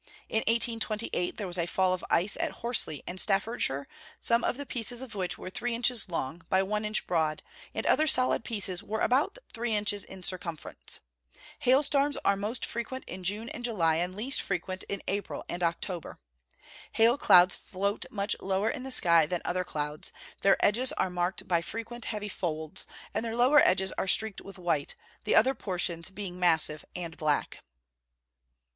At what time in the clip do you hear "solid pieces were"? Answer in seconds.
8.07-9.01